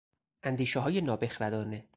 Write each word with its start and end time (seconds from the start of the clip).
اندیشههای 0.43 1.01
نابخردانه 1.01 1.85